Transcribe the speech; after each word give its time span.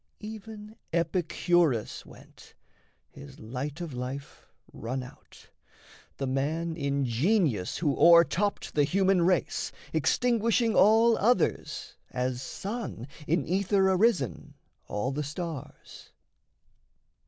Even 0.23 0.77
Epicurus 0.91 2.07
went, 2.07 2.55
his 3.11 3.39
light 3.39 3.81
of 3.81 3.93
life 3.93 4.47
Run 4.73 5.03
out, 5.03 5.51
the 6.17 6.25
man 6.25 6.75
in 6.75 7.05
genius 7.05 7.77
who 7.77 7.95
o'er 7.95 8.23
topped 8.23 8.73
The 8.73 8.83
human 8.83 9.21
race, 9.21 9.71
extinguishing 9.93 10.73
all 10.73 11.15
others, 11.19 11.97
As 12.09 12.41
sun, 12.41 13.07
in 13.27 13.45
ether 13.45 13.91
arisen, 13.91 14.55
all 14.87 15.11
the 15.11 15.21
stars. 15.23 16.09